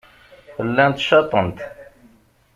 Llant 0.67 1.03
caṭent. 1.07 1.59